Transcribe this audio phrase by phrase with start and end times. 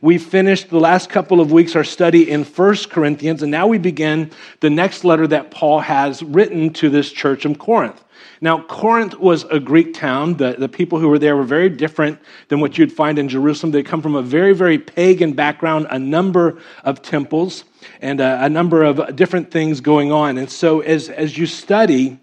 [0.00, 3.78] We finished the last couple of weeks our study in First Corinthians, and now we
[3.78, 8.04] begin the next letter that Paul has written to this church in Corinth.
[8.40, 10.34] Now, Corinth was a Greek town.
[10.34, 13.72] The, the people who were there were very different than what you'd find in Jerusalem.
[13.72, 17.64] They come from a very, very pagan background, a number of temples,
[18.00, 20.38] and a, a number of different things going on.
[20.38, 22.20] And so, as, as you study,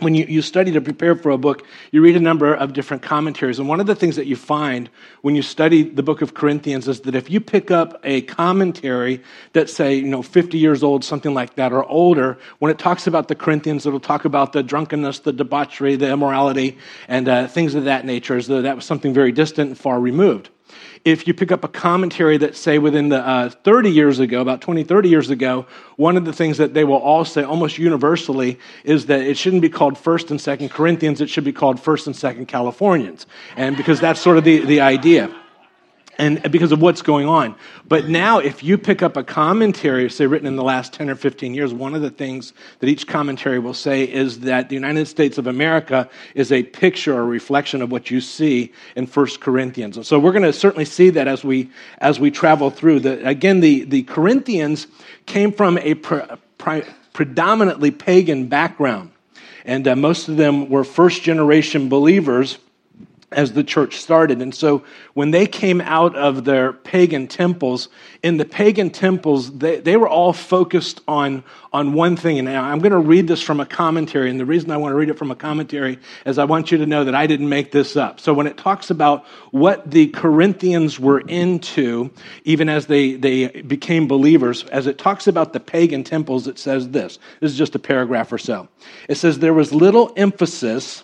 [0.00, 3.02] when you, you study to prepare for a book, you read a number of different
[3.02, 3.58] commentaries.
[3.58, 4.88] And one of the things that you find
[5.22, 9.22] when you study the book of Corinthians is that if you pick up a commentary
[9.52, 13.06] that's, say, you know, 50 years old, something like that, or older, when it talks
[13.06, 16.78] about the Corinthians, it'll talk about the drunkenness, the debauchery, the immorality,
[17.08, 19.98] and uh, things of that nature, as though that was something very distant and far
[19.98, 20.50] removed
[21.04, 24.60] if you pick up a commentary that say within the uh, 30 years ago about
[24.60, 28.58] 20 30 years ago one of the things that they will all say almost universally
[28.84, 32.06] is that it shouldn't be called first and second corinthians it should be called first
[32.06, 33.26] and second californians.
[33.56, 35.34] And because that's sort of the, the idea
[36.18, 37.54] and because of what's going on.
[37.86, 41.14] But now, if you pick up a commentary, say written in the last 10 or
[41.14, 45.06] 15 years, one of the things that each commentary will say is that the United
[45.06, 49.96] States of America is a picture or reflection of what you see in 1 Corinthians.
[49.96, 53.00] And so we're going to certainly see that as we, as we travel through.
[53.00, 54.88] The, again, the, the Corinthians
[55.26, 56.22] came from a pre,
[56.58, 59.12] pre, predominantly pagan background.
[59.64, 62.58] And uh, most of them were first generation believers
[63.30, 64.40] as the church started.
[64.40, 67.90] And so when they came out of their pagan temples,
[68.22, 72.38] in the pagan temples, they, they were all focused on, on one thing.
[72.38, 74.30] And I'm going to read this from a commentary.
[74.30, 76.78] And the reason I want to read it from a commentary is I want you
[76.78, 78.18] to know that I didn't make this up.
[78.18, 82.10] So when it talks about what the Corinthians were into,
[82.44, 86.88] even as they, they became believers, as it talks about the pagan temples, it says
[86.88, 87.18] this.
[87.40, 88.68] This is just a paragraph or so.
[89.06, 91.02] It says, There was little emphasis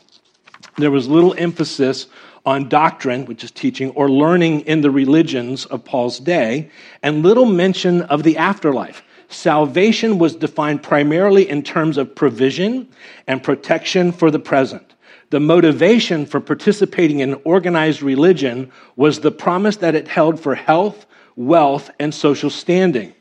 [0.76, 2.06] there was little emphasis
[2.46, 6.70] on doctrine, which is teaching, or learning in the religions of Paul's day,
[7.02, 9.02] and little mention of the afterlife.
[9.28, 12.88] Salvation was defined primarily in terms of provision
[13.26, 14.94] and protection for the present.
[15.30, 21.06] The motivation for participating in organized religion was the promise that it held for health,
[21.36, 23.14] wealth, and social standing.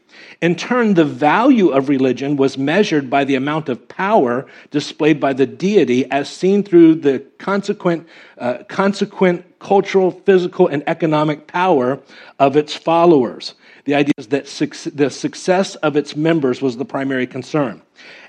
[0.43, 5.31] In turn, the value of religion was measured by the amount of power displayed by
[5.31, 8.05] the deity as seen through the consequent,
[8.37, 11.97] uh, consequent cultural, physical, and economic power
[12.39, 13.53] of its followers.
[13.85, 17.81] The idea is that su- the success of its members was the primary concern.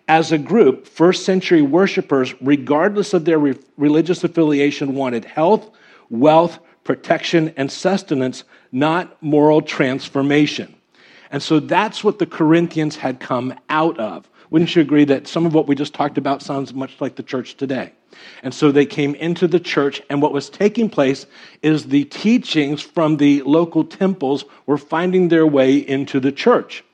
[0.06, 5.68] As a group, first century worshippers, regardless of their re- religious affiliation, wanted health,
[6.10, 10.76] wealth, protection, and sustenance, not moral transformation.
[11.34, 14.30] And so that's what the Corinthians had come out of.
[14.50, 17.24] Wouldn't you agree that some of what we just talked about sounds much like the
[17.24, 17.90] church today?
[18.44, 21.26] And so they came into the church, and what was taking place
[21.60, 26.84] is the teachings from the local temples were finding their way into the church.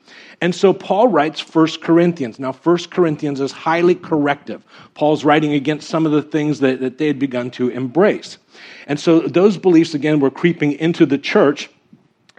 [0.41, 2.39] And so Paul writes First Corinthians.
[2.39, 4.65] Now, First Corinthians is highly corrective.
[4.95, 8.39] Paul's writing against some of the things that, that they had begun to embrace.
[8.87, 11.69] And so those beliefs, again, were creeping into the church.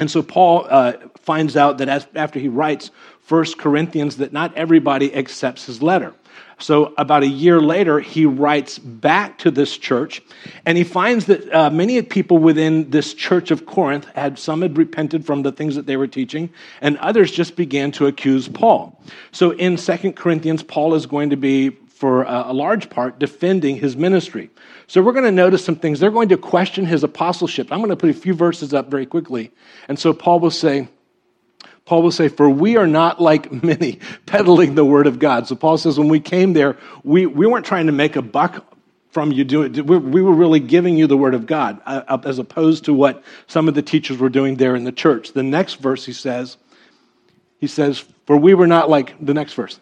[0.01, 2.91] And so Paul uh, finds out that as, after he writes
[3.21, 6.15] First Corinthians, that not everybody accepts his letter.
[6.63, 10.23] So, about a year later, he writes back to this church,
[10.65, 14.79] and he finds that uh, many people within this church of Corinth had some had
[14.79, 16.51] repented from the things that they were teaching,
[16.81, 19.03] and others just began to accuse Paul.
[19.33, 23.97] So, in Second Corinthians, Paul is going to be, for a large part, defending his
[23.97, 24.49] ministry.
[24.87, 25.99] So, we're going to notice some things.
[25.99, 27.73] They're going to question his apostleship.
[27.73, 29.51] I'm going to put a few verses up very quickly.
[29.89, 30.87] And so, Paul will say,
[31.85, 35.49] Paul will say, For we are not like many peddling the word of God.
[35.49, 38.65] So Paul says, when we came there, we, we weren't trying to make a buck
[39.11, 39.87] from you doing it.
[39.87, 43.69] We were really giving you the word of God, uh, as opposed to what some
[43.69, 45.33] of the teachers were doing there in the church.
[45.33, 46.57] The next verse he says,
[47.59, 49.79] he says, For we were not like the next verse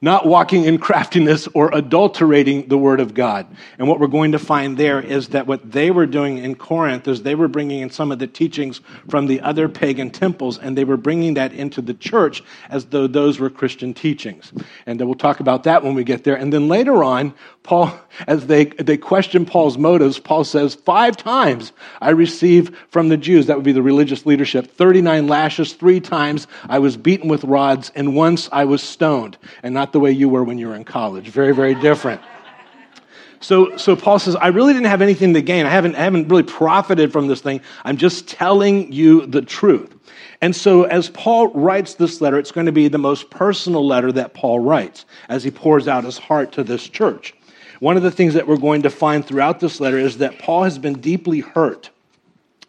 [0.00, 3.46] not walking in craftiness or adulterating the word of God.
[3.78, 7.08] And what we're going to find there is that what they were doing in Corinth
[7.08, 10.76] is they were bringing in some of the teachings from the other pagan temples and
[10.76, 14.52] they were bringing that into the church as though those were Christian teachings.
[14.86, 16.36] And we'll talk about that when we get there.
[16.36, 17.34] And then later on,
[17.66, 17.98] Paul,
[18.28, 23.46] as they, they question Paul's motives, Paul says, Five times I received from the Jews,
[23.46, 27.90] that would be the religious leadership, 39 lashes, three times I was beaten with rods,
[27.96, 29.36] and once I was stoned.
[29.64, 31.28] And not the way you were when you were in college.
[31.28, 32.20] Very, very different.
[33.40, 35.66] So, so Paul says, I really didn't have anything to gain.
[35.66, 37.60] I haven't, I haven't really profited from this thing.
[37.84, 39.94] I'm just telling you the truth.
[40.40, 44.12] And so, as Paul writes this letter, it's going to be the most personal letter
[44.12, 47.34] that Paul writes as he pours out his heart to this church.
[47.80, 50.64] One of the things that we're going to find throughout this letter is that Paul
[50.64, 51.90] has been deeply hurt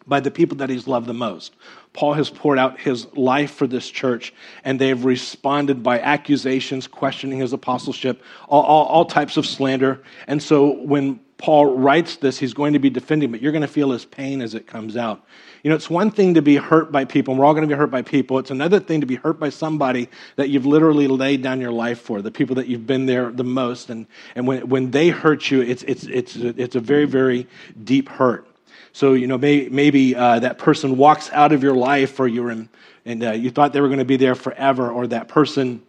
[0.06, 1.54] by the people that he's loved the most.
[1.92, 4.32] Paul has poured out his life for this church,
[4.64, 10.02] and they have responded by accusations, questioning his apostleship, all, all, all types of slander.
[10.26, 13.68] And so when Paul writes this, he's going to be defending, but you're going to
[13.68, 15.24] feel his pain as it comes out.
[15.62, 17.72] You know, it's one thing to be hurt by people, and we're all going to
[17.72, 18.40] be hurt by people.
[18.40, 22.00] It's another thing to be hurt by somebody that you've literally laid down your life
[22.00, 23.88] for, the people that you've been there the most.
[23.88, 27.46] And, and when, when they hurt you, it's, it's, it's, it's a very, very
[27.84, 28.48] deep hurt.
[28.92, 32.50] So, you know, may, maybe uh, that person walks out of your life or you're
[32.50, 32.68] in,
[33.04, 35.82] and uh, you thought they were going to be there forever, or that person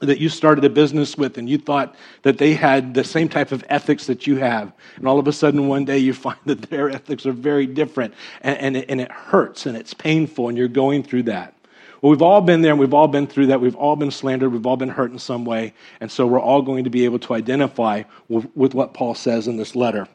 [0.00, 3.52] that you started a business with and you thought that they had the same type
[3.52, 4.72] of ethics that you have.
[4.96, 8.14] And all of a sudden, one day you find that their ethics are very different
[8.40, 11.54] and, and, it, and it hurts and it's painful and you're going through that.
[12.00, 13.60] Well, we've all been there and we've all been through that.
[13.60, 14.52] We've all been slandered.
[14.52, 15.74] We've all been hurt in some way.
[16.00, 19.46] And so we're all going to be able to identify with, with what Paul says
[19.46, 20.08] in this letter.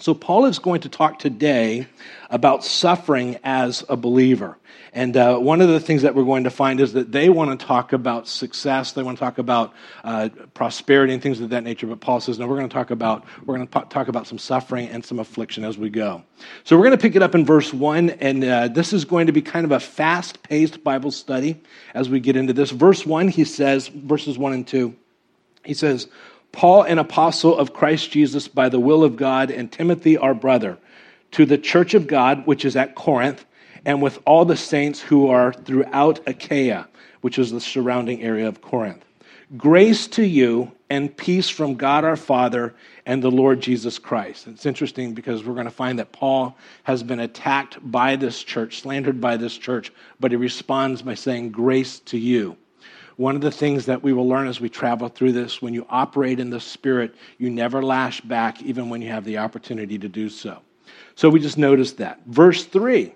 [0.00, 1.86] So, Paul is going to talk today
[2.30, 4.56] about suffering as a believer.
[4.94, 7.58] And uh, one of the things that we're going to find is that they want
[7.58, 11.64] to talk about success, they want to talk about uh, prosperity and things of that
[11.64, 11.86] nature.
[11.86, 14.38] But Paul says, no, we're going to talk about we're going to talk about some
[14.38, 16.24] suffering and some affliction as we go.
[16.64, 19.26] So we're going to pick it up in verse one, and uh, this is going
[19.26, 21.60] to be kind of a fast-paced Bible study
[21.94, 22.70] as we get into this.
[22.70, 24.96] Verse one, he says, verses one and two,
[25.62, 26.08] he says.
[26.52, 30.78] Paul, an apostle of Christ Jesus by the will of God, and Timothy, our brother,
[31.32, 33.44] to the church of God, which is at Corinth,
[33.84, 36.88] and with all the saints who are throughout Achaia,
[37.20, 39.04] which is the surrounding area of Corinth.
[39.56, 42.74] Grace to you and peace from God our Father
[43.04, 44.46] and the Lord Jesus Christ.
[44.46, 48.80] It's interesting because we're going to find that Paul has been attacked by this church,
[48.80, 52.56] slandered by this church, but he responds by saying, Grace to you.
[53.20, 55.84] One of the things that we will learn as we travel through this when you
[55.90, 60.08] operate in the Spirit, you never lash back, even when you have the opportunity to
[60.08, 60.62] do so.
[61.16, 62.22] So we just noticed that.
[62.24, 63.12] Verse 3,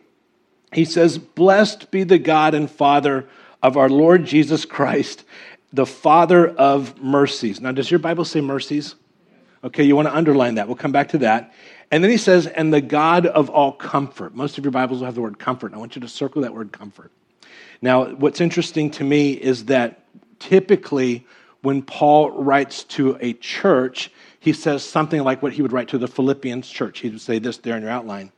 [0.75, 3.27] he says, Blessed be the God and Father
[3.63, 5.25] of our Lord Jesus Christ,
[5.73, 7.63] the Father of mercies.
[7.63, 8.97] Now, does your Bible say mercies?
[9.65, 10.67] Okay, you want to underline that.
[10.67, 11.55] We'll come back to that.
[11.91, 14.35] And then he says, and the God of all comfort.
[14.35, 15.73] Most of your Bibles will have the word comfort.
[15.73, 17.11] I want you to circle that word comfort.
[17.83, 20.05] Now, what's interesting to me is that
[20.39, 21.27] typically
[21.63, 25.99] when Paul writes to a church, he says something like what he would write to
[25.99, 27.01] the Philippians church.
[27.01, 28.31] He would say this there in your outline.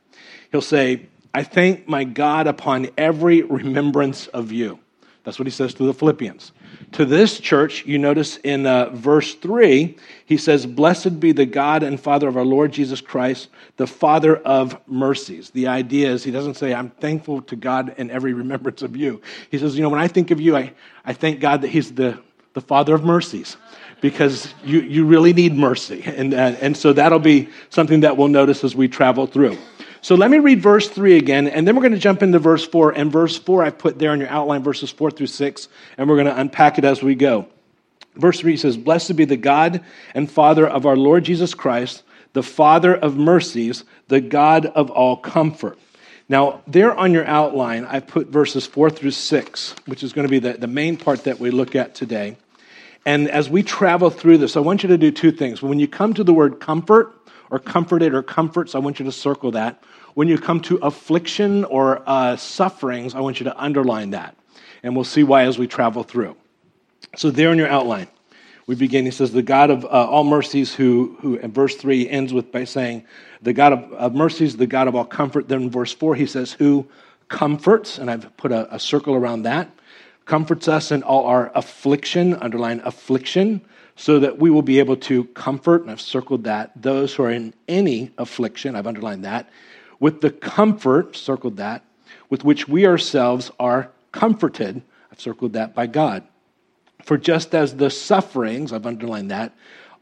[0.52, 4.78] He'll say, I thank my God upon every remembrance of you.
[5.24, 6.52] That's what he says to the Philippians.
[6.92, 11.82] To this church, you notice in uh, verse 3, he says, Blessed be the God
[11.82, 15.50] and Father of our Lord Jesus Christ, the Father of mercies.
[15.50, 19.20] The idea is, he doesn't say, I'm thankful to God in every remembrance of you.
[19.50, 20.72] He says, You know, when I think of you, I,
[21.04, 22.18] I thank God that he's the,
[22.54, 23.56] the Father of mercies
[24.00, 26.02] because you, you really need mercy.
[26.04, 29.58] And, uh, and so that'll be something that we'll notice as we travel through.
[30.06, 32.64] So let me read verse 3 again, and then we're going to jump into verse
[32.64, 32.92] 4.
[32.92, 35.68] And verse 4, I've put there in your outline, verses 4 through 6,
[35.98, 37.48] and we're going to unpack it as we go.
[38.14, 42.04] Verse 3 says, Blessed be the God and Father of our Lord Jesus Christ,
[42.34, 45.76] the Father of mercies, the God of all comfort.
[46.28, 50.30] Now, there on your outline, I put verses 4 through 6, which is going to
[50.30, 52.36] be the, the main part that we look at today.
[53.04, 55.62] And as we travel through this, I want you to do two things.
[55.62, 57.12] When you come to the word comfort,
[57.50, 59.82] or comforted or comforts, I want you to circle that.
[60.14, 64.36] When you come to affliction or uh, sufferings, I want you to underline that.
[64.82, 66.36] And we'll see why as we travel through.
[67.16, 68.08] So, there in your outline,
[68.66, 69.04] we begin.
[69.04, 72.50] He says, The God of uh, all mercies, who, who, in verse 3 ends with
[72.50, 73.04] by saying,
[73.42, 75.48] The God of, of mercies, the God of all comfort.
[75.48, 76.86] Then in verse 4, he says, Who
[77.28, 79.70] comforts, and I've put a, a circle around that,
[80.24, 83.60] comforts us in all our affliction, underline affliction,
[83.96, 87.30] so that we will be able to comfort, and I've circled that, those who are
[87.30, 89.48] in any affliction, I've underlined that,
[89.98, 91.82] with the comfort, circled that,
[92.28, 94.82] with which we ourselves are comforted.
[95.10, 96.24] I've circled that by God.
[97.02, 99.52] For just as the sufferings, I've underlined that,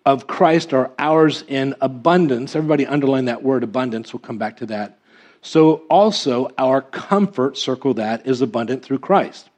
[0.04, 4.66] of Christ are ours in abundance, everybody underline that word abundance, we'll come back to
[4.66, 4.98] that.
[5.40, 9.48] So also our comfort, circle that, is abundant through Christ.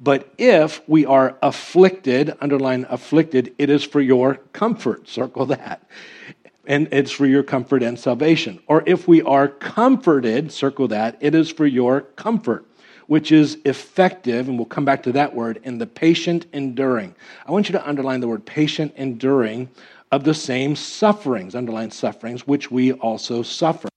[0.00, 5.86] But if we are afflicted, underline afflicted, it is for your comfort, circle that
[6.70, 8.60] and it's for your comfort and salvation.
[8.68, 12.64] Or if we are comforted, circle that, it is for your comfort,
[13.08, 17.14] which is effective, and we'll come back to that word, in the patient enduring.
[17.44, 19.68] I want you to underline the word patient enduring
[20.12, 23.88] of the same sufferings, underline sufferings, which we also suffer.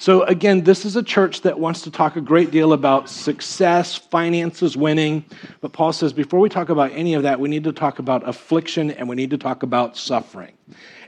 [0.00, 3.96] So, again, this is a church that wants to talk a great deal about success,
[3.96, 5.24] finances, winning.
[5.60, 8.26] But Paul says before we talk about any of that, we need to talk about
[8.26, 10.52] affliction and we need to talk about suffering.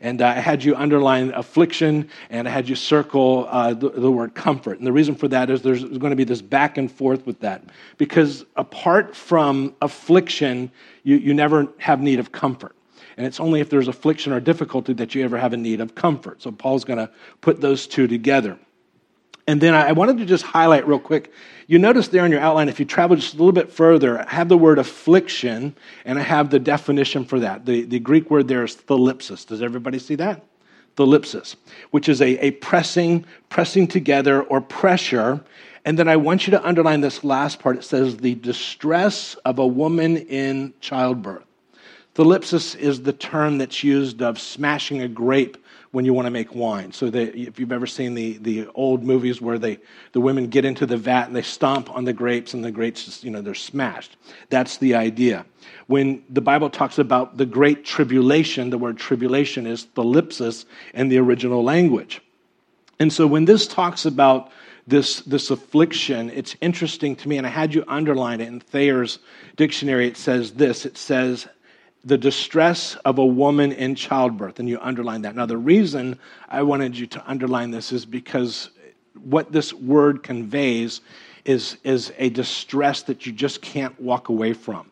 [0.01, 4.11] And uh, I had you underline affliction and I had you circle uh, the, the,
[4.11, 4.79] word comfort.
[4.79, 7.39] And the reason for that is there's going to be this back and forth with
[7.41, 7.63] that.
[7.97, 10.69] Because apart from affliction,
[11.05, 12.75] you, you never have need of comfort.
[13.17, 15.95] And it's only if there's affliction or difficulty that you ever have a need of
[15.95, 16.43] comfort.
[16.43, 17.09] So Paul's going to
[17.41, 18.59] put those two together.
[19.51, 21.33] And then I wanted to just highlight real quick.
[21.67, 24.33] You notice there in your outline, if you travel just a little bit further, I
[24.33, 27.67] have the word affliction, and I have the definition for that.
[27.67, 29.45] The, the Greek word there is thalipsis.
[29.45, 30.45] Does everybody see that?
[30.97, 31.57] Thalipsis,
[31.91, 35.41] which is a, a pressing, pressing together or pressure.
[35.85, 37.77] And then I want you to underline this last part.
[37.77, 41.43] It says, the distress of a woman in childbirth.
[42.15, 45.57] Thalipsis is the term that's used of smashing a grape
[45.93, 46.93] when you want to make wine.
[46.93, 49.79] So that if you've ever seen the, the old movies where they,
[50.13, 53.05] the women get into the vat and they stomp on the grapes and the grapes,
[53.05, 54.17] just, you know, they're smashed.
[54.51, 55.47] That's the idea.
[55.89, 61.19] When the Bible talks about the great tribulation, the word tribulation is thalipsis in the
[61.19, 62.21] original language.
[63.01, 64.53] And so when this talks about
[64.87, 69.19] this, this affliction, it's interesting to me, and I had you underline it in Thayer's
[69.57, 70.07] dictionary.
[70.07, 71.49] It says this it says,
[72.05, 75.37] the distress of a woman in childbirth, and you underline that.
[75.37, 78.71] Now, the reason I wanted you to underline this is because
[79.23, 81.01] what this word conveys
[81.45, 84.91] is, is a distress that you just can't walk away from.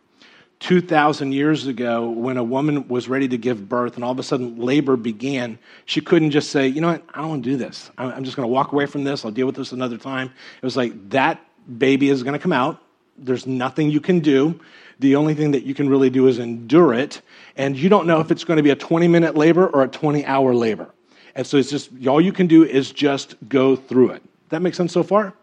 [0.61, 4.25] 2,000 years ago, when a woman was ready to give birth and all of a
[4.25, 7.05] sudden labor began, she couldn't just say, You know what?
[7.15, 7.91] I don't want to do this.
[7.97, 9.25] I'm just going to walk away from this.
[9.25, 10.27] I'll deal with this another time.
[10.27, 11.41] It was like that
[11.79, 12.83] baby is going to come out.
[13.17, 14.59] There's nothing you can do.
[14.99, 17.21] The only thing that you can really do is endure it.
[17.57, 19.89] And you don't know if it's going to be a 20 minute labor or a
[19.89, 20.91] 20 hour labor.
[21.35, 24.23] And so it's just, all you can do is just go through it.
[24.49, 25.35] That makes sense so far?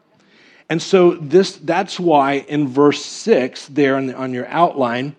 [0.70, 5.16] And so this, that's why in verse 6, there on, the, on your outline,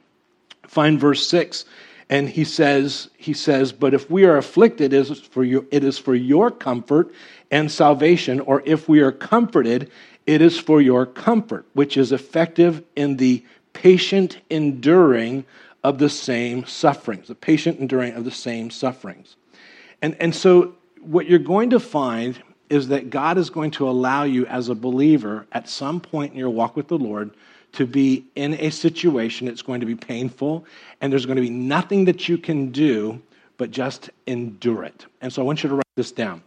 [0.66, 1.64] find verse 6,
[2.08, 5.82] and he says, he says, but if we are afflicted, it is for you, it
[5.82, 7.12] is for your comfort
[7.50, 9.90] and salvation, or if we are comforted,
[10.26, 13.44] it is for your comfort, which is effective in the
[13.76, 15.44] patient enduring
[15.84, 19.36] of the same sufferings, the patient enduring of the same sufferings.
[20.00, 24.24] And, and so, what you're going to find is that God is going to allow
[24.24, 27.30] you as a believer at some point in your walk with the Lord
[27.72, 30.64] to be in a situation that's going to be painful,
[31.00, 33.20] and there's going to be nothing that you can do
[33.58, 35.04] but just endure it.
[35.20, 36.42] And so, I want you to write this down.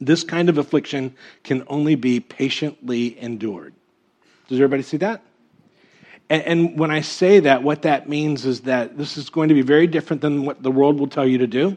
[0.00, 3.74] This kind of affliction can only be patiently endured.
[4.48, 5.22] Does everybody see that?
[6.28, 9.54] And, and, when I say that, what that means is that this is going to
[9.54, 11.76] be very different than what the world will tell you to do.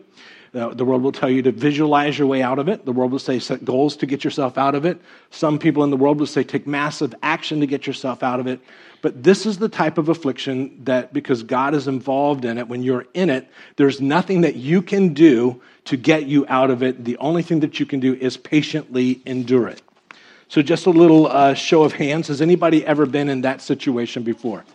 [0.53, 2.84] Uh, the world will tell you to visualize your way out of it.
[2.84, 5.00] The world will say set goals to get yourself out of it.
[5.29, 8.48] Some people in the world will say take massive action to get yourself out of
[8.48, 8.60] it.
[9.03, 12.82] But this is the type of affliction that, because God is involved in it, when
[12.82, 17.06] you're in it, there's nothing that you can do to get you out of it.
[17.06, 19.84] The only thing that you can do is patiently endure it.
[20.50, 22.27] So, just a little uh, show of hands.
[22.27, 24.65] Has anybody ever been in that situation before?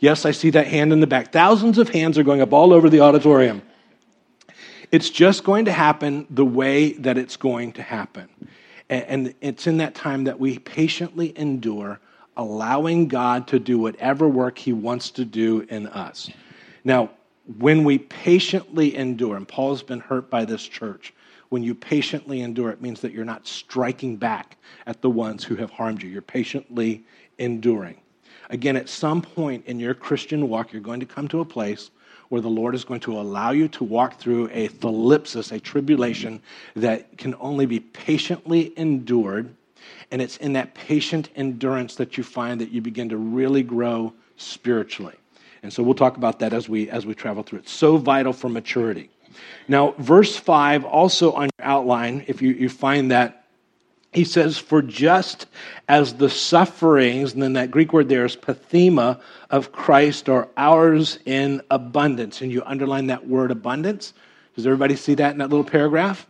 [0.00, 1.30] Yes, I see that hand in the back.
[1.30, 3.62] Thousands of hands are going up all over the auditorium.
[4.90, 8.28] It's just going to happen the way that it's going to happen.
[8.88, 12.00] And it's in that time that we patiently endure,
[12.36, 16.28] allowing God to do whatever work He wants to do in us.
[16.82, 17.10] Now,
[17.58, 21.14] when we patiently endure, and Paul's been hurt by this church,
[21.50, 25.56] when you patiently endure, it means that you're not striking back at the ones who
[25.56, 26.08] have harmed you.
[26.08, 27.04] You're patiently
[27.38, 27.98] enduring.
[28.50, 31.90] Again, at some point in your Christian walk, you're going to come to a place
[32.28, 36.40] where the Lord is going to allow you to walk through a thalipsis, a tribulation
[36.76, 39.54] that can only be patiently endured.
[40.12, 44.12] And it's in that patient endurance that you find that you begin to really grow
[44.36, 45.16] spiritually.
[45.62, 47.68] And so we'll talk about that as we as we travel through it.
[47.68, 49.10] So vital for maturity.
[49.68, 53.46] Now, verse 5, also on your outline, if you, you find that,
[54.12, 55.46] he says, For just
[55.88, 59.20] as the sufferings, and then that Greek word there is pathema,
[59.50, 62.40] of Christ are ours in abundance.
[62.40, 64.12] And you underline that word abundance.
[64.56, 66.26] Does everybody see that in that little paragraph?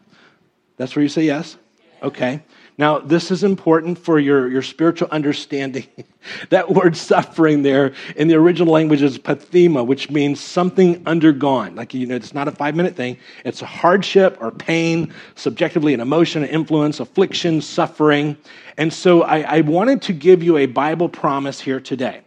[0.76, 1.57] That's where you say yes?
[2.02, 2.42] Okay.
[2.78, 5.87] Now, this is important for your, your spiritual understanding.
[6.49, 11.75] that word suffering there in the original language is pathema, which means something undergone.
[11.75, 13.19] Like, you know, it's not a five minute thing.
[13.45, 18.35] It's a hardship or pain, subjectively an emotion, an influence, affliction, suffering.
[18.78, 22.23] And so I, I wanted to give you a Bible promise here today.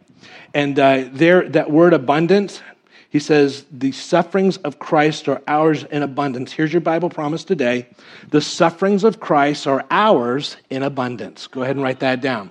[0.53, 2.62] And uh, there, that word abundance,
[3.13, 6.51] He says, The sufferings of Christ are ours in abundance.
[6.51, 7.88] Here's your Bible promise today.
[8.32, 11.46] The sufferings of Christ are ours in abundance.
[11.46, 12.50] Go ahead and write that down.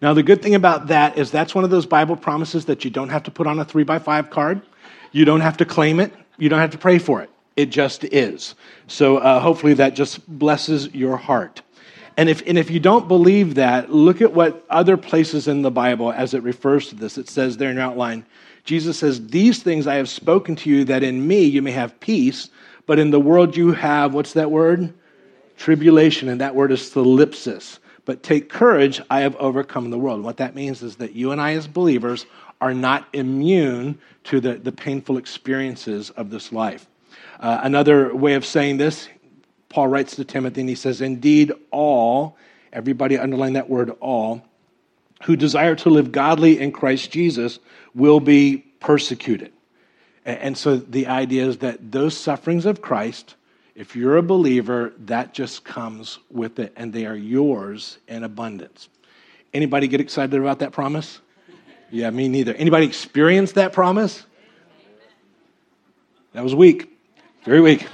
[0.00, 2.90] Now, the good thing about that is that's one of those Bible promises that you
[2.90, 4.62] don't have to put on a three by five card.
[5.12, 6.14] You don't have to claim it.
[6.38, 7.28] You don't have to pray for it.
[7.56, 8.54] It just is.
[8.86, 11.60] So uh, hopefully that just blesses your heart.
[12.16, 15.70] And if, and if you don't believe that, look at what other places in the
[15.70, 17.18] Bible as it refers to this.
[17.18, 18.24] It says there in your outline,
[18.64, 21.98] Jesus says, These things I have spoken to you, that in me you may have
[22.00, 22.50] peace,
[22.86, 24.92] but in the world you have, what's that word?
[25.56, 27.78] Tribulation, and that word is thlipsis.
[28.04, 30.22] But take courage, I have overcome the world.
[30.22, 32.26] What that means is that you and I, as believers,
[32.60, 36.86] are not immune to the, the painful experiences of this life.
[37.38, 39.08] Uh, another way of saying this,
[39.68, 42.36] Paul writes to Timothy and he says, Indeed, all,
[42.72, 44.42] everybody underline that word all,
[45.22, 47.58] who desire to live godly in Christ Jesus
[47.94, 49.52] will be persecuted.
[50.24, 53.34] And so the idea is that those sufferings of Christ,
[53.74, 58.88] if you're a believer, that just comes with it, and they are yours in abundance.
[59.52, 61.20] Anybody get excited about that promise?
[61.90, 62.54] Yeah, me neither.
[62.54, 64.24] Anybody experience that promise?
[66.32, 66.88] That was weak.
[67.44, 67.86] Very weak.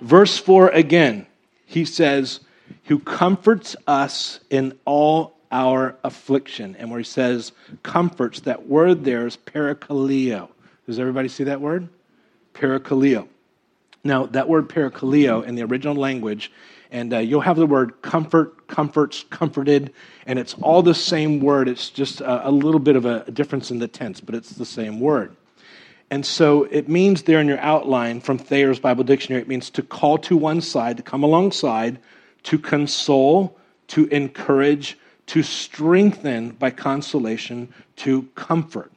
[0.00, 1.26] Verse 4 again,
[1.66, 2.40] he says,
[2.84, 6.76] Who comforts us in all our affliction.
[6.78, 10.48] And where he says comforts, that word there is parakaleo.
[10.86, 11.88] Does everybody see that word?
[12.52, 13.28] Parakaleo.
[14.02, 16.52] Now, that word parakaleo in the original language,
[16.90, 19.92] and uh, you'll have the word comfort, comforts, comforted,
[20.26, 21.68] and it's all the same word.
[21.68, 24.66] It's just a, a little bit of a difference in the tense, but it's the
[24.66, 25.34] same word.
[26.10, 29.82] And so it means there in your outline from Thayer's Bible Dictionary, it means to
[29.82, 31.98] call to one side, to come alongside,
[32.42, 33.56] to console,
[33.88, 38.92] to encourage, to strengthen by consolation, to comfort.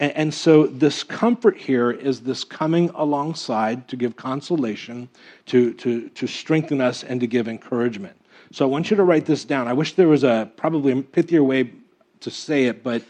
[0.00, 5.08] And, and, so, this comfort here is this coming alongside to give consolation,
[5.46, 8.16] to, to, to strengthen us, and to give encouragement.
[8.52, 9.66] So, I want you to write this down.
[9.66, 11.72] I wish there was a probably a pithier way
[12.20, 13.02] to say it, but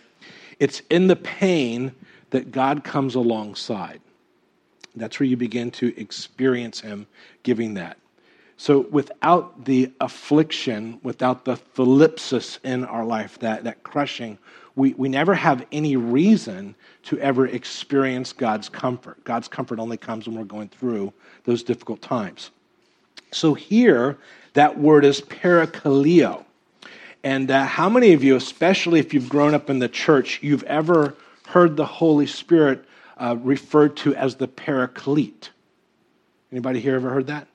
[0.59, 1.93] it's in the pain
[2.31, 4.01] that God comes alongside.
[4.97, 7.07] That's where you begin to experience Him
[7.43, 7.99] giving that.
[8.59, 14.37] So without the affliction, without the thlipsis in our life, that, that crushing,
[14.75, 19.23] we, we never have any reason to ever experience God's comfort.
[19.23, 21.13] God's comfort only comes when we're going through
[21.45, 22.51] those difficult times.
[23.31, 24.19] So here,
[24.55, 26.45] that word is parakaleo.
[27.23, 30.65] And uh, how many of you, especially if you've grown up in the church, you've
[30.65, 31.15] ever
[31.47, 32.85] heard the Holy Spirit
[33.19, 35.51] uh, referred to as the paraclete?
[36.51, 37.47] Anybody here ever heard that?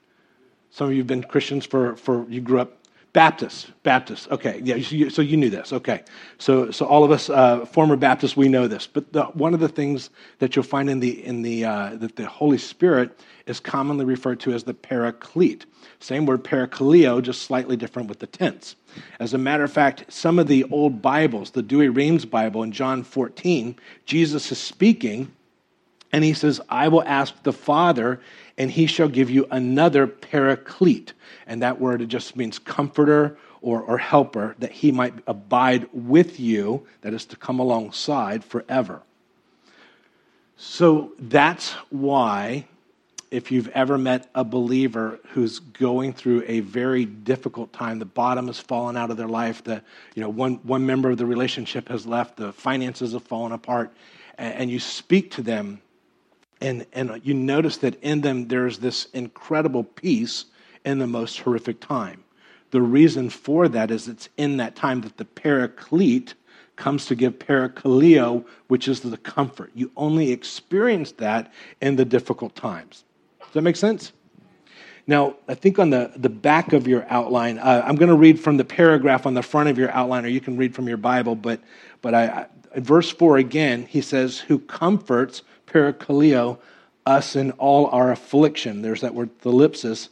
[0.74, 2.80] Some of you have been Christians for, for you grew up
[3.14, 3.68] Baptists.
[3.84, 4.28] Baptists.
[4.32, 4.60] Okay.
[4.64, 4.82] Yeah.
[4.82, 5.72] So you, so you knew this.
[5.72, 6.02] Okay.
[6.40, 8.88] So so all of us uh, former Baptists we know this.
[8.88, 10.10] But the, one of the things
[10.40, 14.40] that you'll find in the in the uh, that the Holy Spirit is commonly referred
[14.40, 15.68] to as the Paraclete.
[16.00, 18.76] Same word parakaleo, just slightly different with the tense.
[19.20, 23.04] As a matter of fact, some of the old Bibles, the Douay-Rheims Bible in John
[23.04, 25.32] 14, Jesus is speaking,
[26.12, 28.20] and he says, "I will ask the Father."
[28.58, 31.14] And he shall give you another paraclete.
[31.48, 36.86] And that word just means comforter or, or helper, that he might abide with you,
[37.02, 39.02] that is to come alongside forever.
[40.58, 42.68] So that's why,
[43.32, 48.48] if you've ever met a believer who's going through a very difficult time, the bottom
[48.48, 49.82] has fallen out of their life, the,
[50.14, 53.94] you know, one, one member of the relationship has left, the finances have fallen apart,
[54.38, 55.82] and, and you speak to them
[56.64, 60.46] and, and you notice that in them there's this incredible peace
[60.86, 62.24] in the most horrific time.
[62.72, 66.34] The reason for that is it's in that time that the paraclete
[66.76, 69.72] comes to give parakaleo, which is the comfort.
[69.76, 73.04] You only experience that in the difficult times.
[73.40, 74.12] Does that make sense?
[75.06, 78.40] Now, I think on the, the back of your outline, uh, I'm going to read
[78.40, 80.98] from the paragraph on the front of your outline, or you can read from your
[80.98, 81.60] Bible, but,
[82.02, 86.60] but I, I, verse 4 again, he says, Who comforts parakaleo,
[87.06, 88.82] us in all our affliction.
[88.82, 90.10] There's that word thlipsis.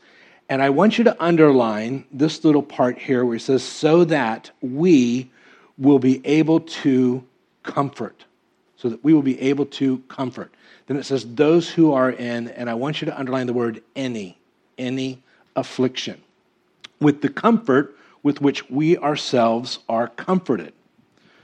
[0.49, 4.51] And I want you to underline this little part here where it says, so that
[4.61, 5.31] we
[5.77, 7.23] will be able to
[7.63, 8.25] comfort.
[8.75, 10.53] So that we will be able to comfort.
[10.87, 13.81] Then it says, those who are in, and I want you to underline the word
[13.95, 14.37] any,
[14.77, 15.21] any
[15.55, 16.21] affliction,
[16.99, 20.73] with the comfort with which we ourselves are comforted.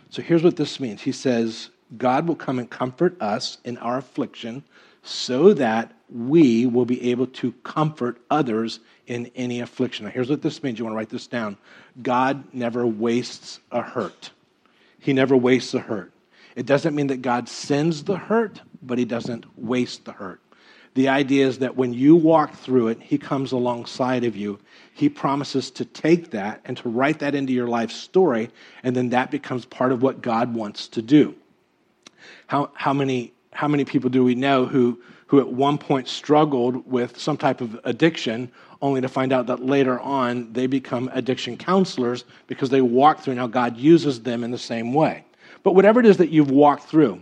[0.10, 1.02] So here's what this means.
[1.02, 4.64] He says, God will come and comfort us in our affliction
[5.04, 10.06] so that we will be able to comfort others in any affliction.
[10.06, 10.80] Now, here's what this means.
[10.80, 11.58] You want to write this down.
[12.02, 14.32] God never wastes a hurt,
[15.00, 16.12] He never wastes a hurt.
[16.58, 20.42] It doesn't mean that God sends the hurt, but he doesn't waste the hurt.
[20.96, 24.58] The idea is that when you walk through it, he comes alongside of you.
[24.96, 28.50] He promises to take that and to write that into your life story,
[28.82, 31.36] and then that becomes part of what God wants to do.
[32.48, 36.90] How, how, many, how many people do we know who, who at one point struggled
[36.90, 41.58] with some type of addiction, only to find out that later on they become addiction
[41.58, 45.26] counselors because they walk through, now God uses them in the same way.
[45.64, 47.22] But whatever it is that you've walked through,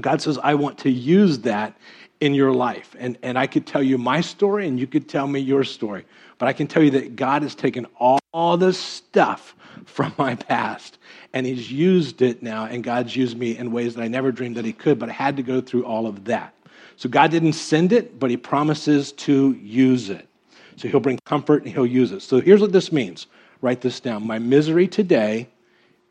[0.00, 1.76] God says, I want to use that
[2.20, 2.94] in your life.
[2.98, 6.04] And, and I could tell you my story and you could tell me your story.
[6.38, 10.36] But I can tell you that God has taken all, all this stuff from my
[10.36, 10.98] past
[11.32, 12.66] and He's used it now.
[12.66, 15.12] And God's used me in ways that I never dreamed that He could, but I
[15.12, 16.54] had to go through all of that.
[16.94, 20.28] So God didn't send it, but He promises to use it.
[20.76, 22.22] So He'll bring comfort and He'll use it.
[22.22, 23.26] So here's what this means
[23.60, 24.24] write this down.
[24.24, 25.48] My misery today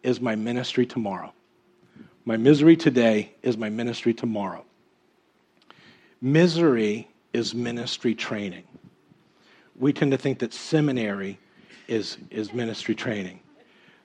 [0.04, 1.34] is my ministry tomorrow.
[2.26, 4.66] My misery today is my ministry tomorrow.
[6.20, 8.64] Misery is ministry training.
[9.78, 11.40] We tend to think that seminary
[11.88, 13.40] is, is ministry training.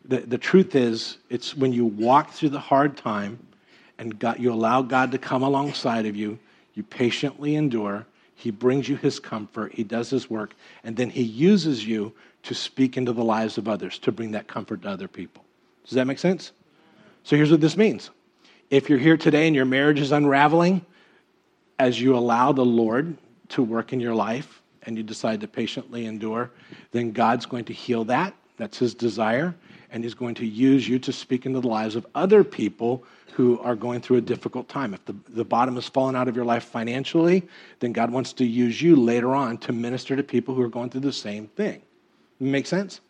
[0.04, 3.38] The, the truth is, it's when you walk through the hard time
[3.98, 6.38] and you allow God to come alongside of you,
[6.74, 11.22] you patiently endure, He brings you His comfort, He does His work, and then He
[11.22, 12.12] uses you
[12.44, 15.44] to speak into the lives of others, to bring that comfort to other people.
[15.84, 16.52] Does that make sense?
[17.22, 18.10] So here's what this means.
[18.70, 20.84] If you're here today and your marriage is unraveling,
[21.78, 23.16] as you allow the Lord
[23.50, 26.50] to work in your life and you decide to patiently endure,
[26.90, 28.34] then God's going to heal that.
[28.56, 29.54] That's his desire.
[29.90, 33.58] And he's going to use you to speak into the lives of other people who
[33.60, 34.94] are going through a difficult time.
[34.94, 37.42] If the, the bottom has fallen out of your life financially,
[37.80, 40.90] then God wants to use you later on to minister to people who are going
[40.90, 41.82] through the same thing.
[42.40, 43.00] Make sense?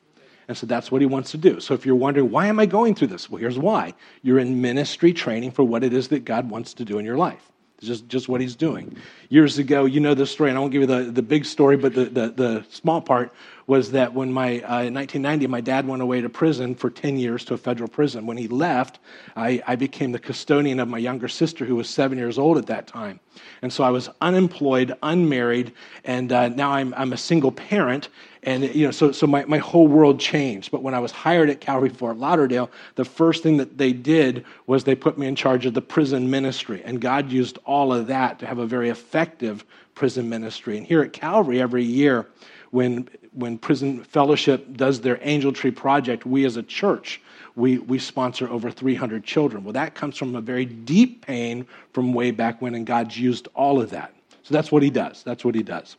[0.48, 1.60] And so that's what he wants to do.
[1.60, 3.30] So if you're wondering, why am I going through this?
[3.30, 3.94] Well, here's why.
[4.22, 7.16] You're in ministry training for what it is that God wants to do in your
[7.16, 7.51] life.
[7.82, 8.96] Just, just what he's doing.
[9.28, 11.76] Years ago, you know this story, and I won't give you the, the big story,
[11.76, 13.32] but the, the, the small part
[13.66, 17.16] was that when my, uh, in 1990, my dad went away to prison for 10
[17.16, 18.26] years to a federal prison.
[18.26, 19.00] When he left,
[19.34, 22.66] I, I became the custodian of my younger sister, who was seven years old at
[22.66, 23.18] that time.
[23.62, 25.72] And so I was unemployed, unmarried,
[26.04, 28.10] and uh, now I'm, I'm a single parent.
[28.44, 30.72] And, you know, so, so my, my whole world changed.
[30.72, 34.44] But when I was hired at Calvary Fort Lauderdale, the first thing that they did
[34.66, 36.82] was they put me in charge of the prison ministry.
[36.84, 40.76] And God used all of that to have a very effective prison ministry.
[40.76, 42.26] And here at Calvary, every year,
[42.70, 47.20] when, when Prison Fellowship does their Angel Tree project, we as a church,
[47.54, 49.62] we, we sponsor over 300 children.
[49.62, 53.46] Well, that comes from a very deep pain from way back when, and God's used
[53.54, 54.14] all of that.
[54.42, 55.22] So that's what He does.
[55.22, 55.96] That's what He does.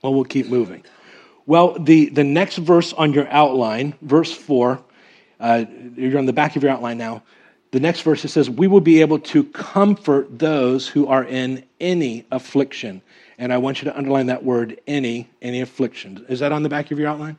[0.00, 0.84] Well, we'll keep moving.
[1.46, 4.82] Well, the, the next verse on your outline, verse 4,
[5.38, 7.22] uh, you're on the back of your outline now.
[7.70, 11.64] The next verse it says, We will be able to comfort those who are in
[11.80, 13.02] any affliction.
[13.38, 16.24] And I want you to underline that word, any, any affliction.
[16.28, 17.38] Is that on the back of your outline?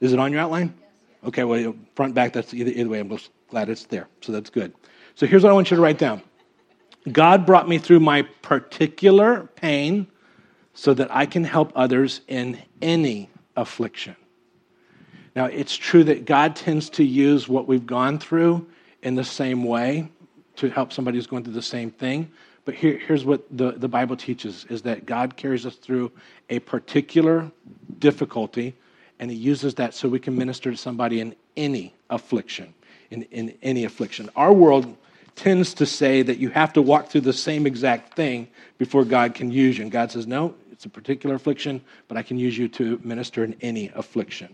[0.00, 0.74] Is it on your outline?
[1.24, 3.00] Okay, well, front, back, that's either, either way.
[3.00, 4.08] I'm just glad it's there.
[4.20, 4.72] So that's good.
[5.14, 6.22] So here's what I want you to write down
[7.10, 10.06] God brought me through my particular pain
[10.74, 14.16] so that I can help others in any affliction.
[15.34, 18.66] Now, it's true that God tends to use what we've gone through
[19.02, 20.10] in the same way
[20.56, 22.30] to help somebody who's going through the same thing.
[22.64, 26.12] But here, here's what the, the Bible teaches is that God carries us through
[26.50, 27.50] a particular
[27.98, 28.74] difficulty,
[29.18, 32.74] and He uses that so we can minister to somebody in any affliction.
[33.10, 34.30] In, in any affliction.
[34.36, 34.96] Our world
[35.36, 39.34] tends to say that you have to walk through the same exact thing before God
[39.34, 39.82] can use you.
[39.82, 43.44] And God says, no, it's a particular affliction, but I can use you to minister
[43.44, 44.52] in any affliction.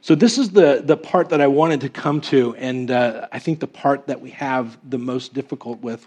[0.00, 3.40] So, this is the, the part that I wanted to come to, and uh, I
[3.40, 6.06] think the part that we have the most difficult with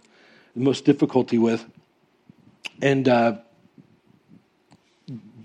[0.55, 1.65] the most difficulty with.
[2.81, 3.39] And uh,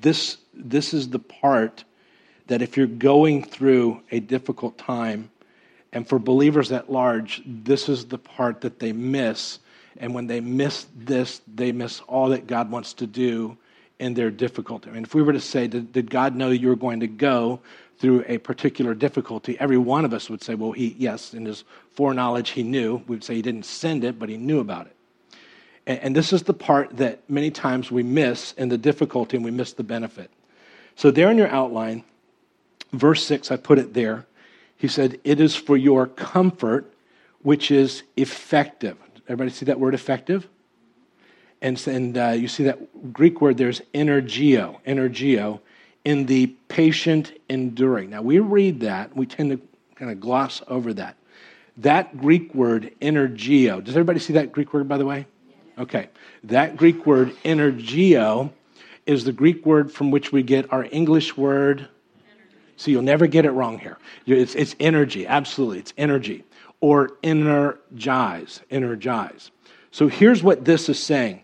[0.01, 1.83] this, this is the part
[2.47, 5.33] that if you're going through a difficult time,
[5.93, 9.59] and for believers at large, this is the part that they miss.
[9.99, 13.57] And when they miss this, they miss all that God wants to do
[13.99, 14.91] in their difficulty.
[14.91, 17.07] I mean, if we were to say, did, did God know you were going to
[17.07, 17.61] go
[17.99, 19.57] through a particular difficulty?
[19.61, 22.97] Every one of us would say, well, he, yes, in his foreknowledge, he knew.
[23.07, 24.97] We would say he didn't send it, but he knew about it.
[25.87, 29.51] And this is the part that many times we miss in the difficulty and we
[29.51, 30.31] miss the benefit.
[30.95, 32.05] So, there in your outline,
[32.93, 34.27] verse 6, I put it there.
[34.77, 36.93] He said, It is for your comfort,
[37.43, 38.97] which is effective.
[39.27, 40.49] Everybody see that word effective?
[41.61, 45.61] And, and uh, you see that Greek word there's energio, energio,
[46.05, 48.11] in the patient enduring.
[48.11, 49.61] Now, we read that, we tend to
[49.95, 51.17] kind of gloss over that.
[51.79, 55.27] That Greek word, energio, does everybody see that Greek word, by the way?
[55.79, 56.09] Okay.
[56.45, 58.51] That Greek word, energio,
[59.07, 61.89] is the Greek word from which we get our English word.
[62.77, 63.99] So you'll never get it wrong here.
[64.27, 65.79] It's, it's energy, absolutely.
[65.79, 66.45] It's energy.
[66.83, 69.51] Or energize, energize.
[69.91, 71.43] So here's what this is saying.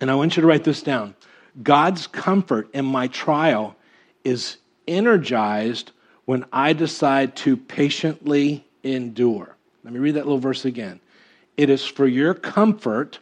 [0.00, 1.14] And I want you to write this down.
[1.62, 3.76] God's comfort in my trial
[4.24, 4.56] is
[4.88, 5.92] energized
[6.24, 9.54] when I decide to patiently endure.
[9.84, 10.98] Let me read that little verse again.
[11.56, 13.18] It is for your comfort,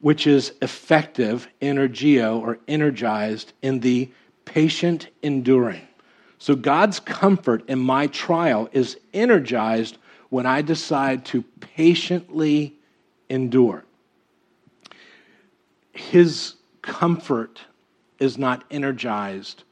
[0.00, 4.10] which is effective, energio, or energized in the
[4.44, 5.86] patient enduring.
[6.38, 9.96] So God's comfort in my trial is energized
[10.32, 12.74] when I decide to patiently
[13.28, 13.84] endure.
[15.92, 17.60] His comfort
[18.18, 19.64] is not energized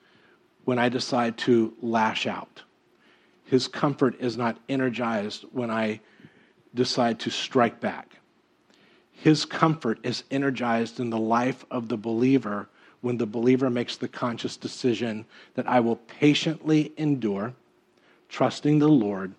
[0.67, 2.63] when I decide to lash out.
[3.47, 6.01] His comfort is not energized when I
[6.75, 8.17] decide to strike back.
[9.13, 12.69] His comfort is energized in the life of the believer
[13.01, 17.55] when the believer makes the conscious decision that I will patiently endure,
[18.29, 19.33] trusting the Lord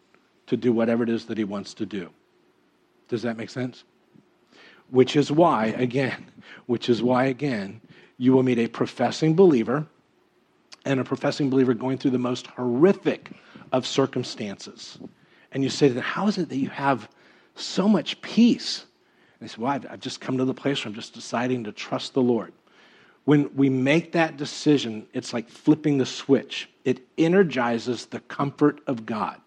[0.51, 2.09] to do whatever it is that He wants to do.
[3.07, 3.85] Does that make sense?
[4.89, 6.29] Which is why, again,
[6.65, 7.79] which is why, again,
[8.17, 9.87] you will meet a professing believer
[10.83, 13.31] and a professing believer going through the most horrific
[13.71, 14.99] of circumstances.
[15.53, 17.07] And you say to them, How is it that you have
[17.55, 18.85] so much peace?
[19.39, 21.63] And they say, Well, I've, I've just come to the place where I'm just deciding
[21.63, 22.51] to trust the Lord.
[23.23, 26.69] When we make that decision, it's like flipping the switch.
[26.83, 29.39] It energizes the comfort of God.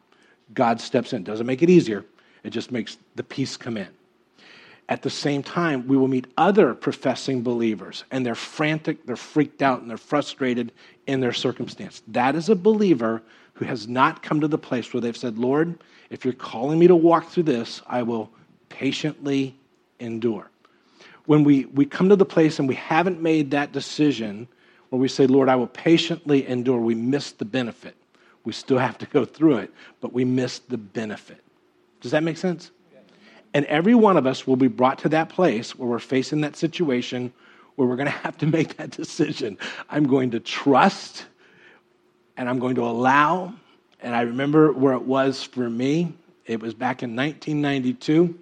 [0.52, 1.24] God steps in.
[1.24, 2.04] Doesn't make it easier,
[2.42, 3.88] it just makes the peace come in.
[4.88, 9.62] At the same time, we will meet other professing believers, and they're frantic, they're freaked
[9.62, 10.72] out, and they're frustrated
[11.07, 12.02] in their circumstance.
[12.09, 13.22] That is a believer
[13.54, 15.78] who has not come to the place where they've said, Lord,
[16.11, 18.30] if you're calling me to walk through this, I will
[18.68, 19.57] patiently
[20.00, 20.50] endure.
[21.24, 24.46] When we, we come to the place and we haven't made that decision
[24.90, 27.96] where we say, Lord, I will patiently endure, we miss the benefit.
[28.44, 31.42] We still have to go through it, but we miss the benefit.
[32.00, 32.70] Does that make sense?
[33.54, 36.57] And every one of us will be brought to that place where we're facing that
[36.57, 37.33] situation
[37.76, 39.59] where we're going to have to make that decision.
[39.88, 41.26] I'm going to trust
[42.37, 43.54] and I'm going to allow.
[44.00, 46.12] And I remember where it was for me.
[46.46, 48.38] It was back in 1992.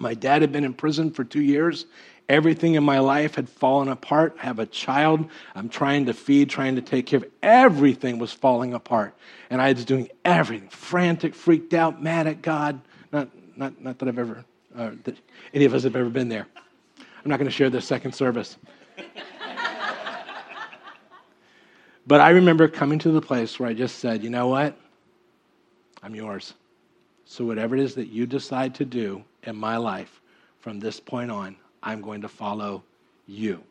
[0.00, 1.86] My dad had been in prison for two years.
[2.28, 4.36] Everything in my life had fallen apart.
[4.42, 7.24] I have a child I'm trying to feed, trying to take care of.
[7.42, 9.14] Everything was falling apart.
[9.48, 12.80] And I was doing everything frantic, freaked out, mad at God.
[13.12, 14.44] Not, not, not that I've ever,
[14.76, 15.16] uh, that
[15.54, 16.46] any of us have ever been there.
[16.98, 18.58] I'm not going to share this second service.
[22.06, 24.76] but I remember coming to the place where I just said, you know what?
[26.02, 26.52] I'm yours.
[27.24, 30.20] So, whatever it is that you decide to do in my life
[30.58, 32.82] from this point on, I'm going to follow
[33.26, 33.62] you.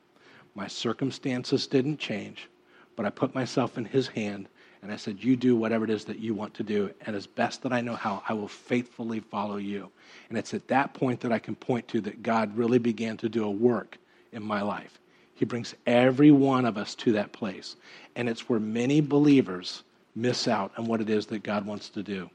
[0.56, 2.50] My circumstances didn't change,
[2.96, 4.48] but I put myself in his hand
[4.82, 6.92] and I said, You do whatever it is that you want to do.
[7.06, 9.90] And as best that I know how, I will faithfully follow you.
[10.30, 13.30] And it's at that point that I can point to that God really began to
[13.30, 13.98] do a work
[14.32, 15.00] in my life.
[15.36, 17.76] He brings every one of us to that place.
[18.16, 19.84] And it's where many believers
[20.16, 22.30] miss out on what it is that God wants to do.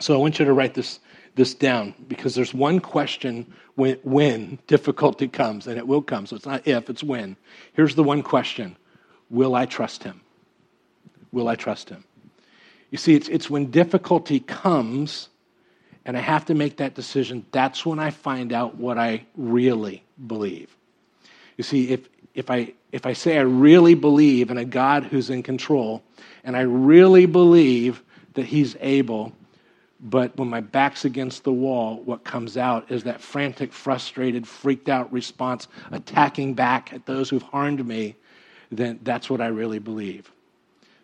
[0.00, 0.98] So I want you to write this,
[1.34, 6.26] this down because there's one question when, when difficulty comes, and it will come.
[6.26, 7.36] So it's not if, it's when.
[7.72, 8.76] Here's the one question
[9.30, 10.20] Will I trust him?
[11.32, 12.04] Will I trust him?
[12.90, 15.28] You see, it's, it's when difficulty comes
[16.04, 20.04] and I have to make that decision, that's when I find out what I really
[20.26, 20.74] believe.
[21.56, 25.30] You see, if, if, I, if I say I really believe in a God who's
[25.30, 26.02] in control,
[26.42, 28.02] and I really believe
[28.34, 29.32] that He's able,
[30.04, 34.90] but when my back's against the wall, what comes out is that frantic, frustrated, freaked
[34.90, 38.14] out response, attacking back at those who've harmed me,
[38.70, 40.30] then that's what I really believe.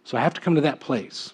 [0.05, 1.33] So I have to come to that place.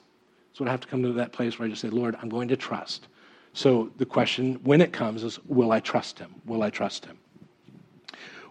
[0.52, 2.48] So I have to come to that place where I just say, Lord, I'm going
[2.48, 3.08] to trust.
[3.52, 6.34] So the question, when it comes, is will I trust him?
[6.44, 7.18] Will I trust him?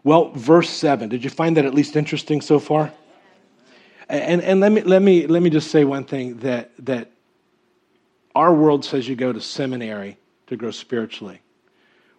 [0.03, 2.91] Well, verse 7, did you find that at least interesting so far?
[4.09, 7.11] And, and let, me, let, me, let me just say one thing that, that
[8.35, 10.17] our world says you go to seminary
[10.47, 11.41] to grow spiritually.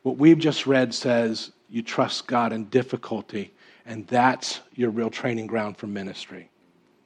[0.03, 3.53] What we've just read says you trust God in difficulty,
[3.85, 6.51] and that's your real training ground for ministry.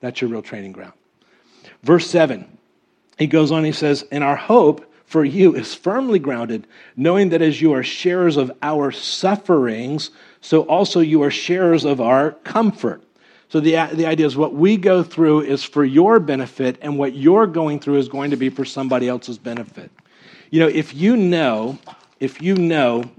[0.01, 0.93] That's your real training ground.
[1.83, 2.47] Verse 7,
[3.19, 7.43] he goes on, he says, And our hope for you is firmly grounded, knowing that
[7.43, 13.03] as you are sharers of our sufferings, so also you are sharers of our comfort.
[13.51, 17.15] So the, the idea is what we go through is for your benefit, and what
[17.15, 19.91] you're going through is going to be for somebody else's benefit.
[20.51, 21.77] You know, if you know,
[22.21, 23.11] if you know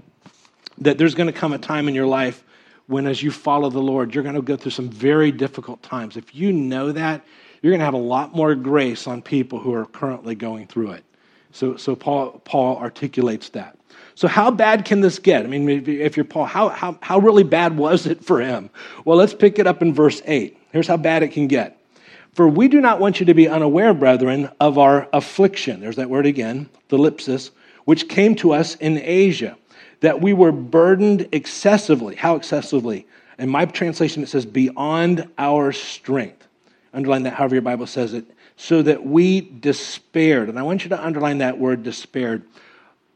[0.78, 2.44] that there's going to come a time in your life
[2.86, 6.16] when, as you follow the Lord, you're going to go through some very difficult times.
[6.16, 7.22] If you know that,
[7.60, 10.92] you're going to have a lot more grace on people who are currently going through
[10.92, 11.04] it.
[11.52, 13.76] So, so Paul, Paul articulates that.
[14.14, 15.44] So, how bad can this get?
[15.44, 18.70] I mean, if you're Paul, how, how, how really bad was it for him?
[19.04, 20.58] Well, let's pick it up in verse 8.
[20.72, 21.78] Here's how bad it can get.
[22.34, 25.80] For we do not want you to be unaware, brethren, of our affliction.
[25.80, 27.50] There's that word again, thlipsis,
[27.84, 29.56] which came to us in Asia,
[30.00, 32.14] that we were burdened excessively.
[32.14, 33.06] How excessively?
[33.38, 36.46] In my translation, it says, beyond our strength.
[36.94, 38.24] Underline that however your Bible says it.
[38.62, 40.48] So that we despaired.
[40.48, 42.44] And I want you to underline that word despaired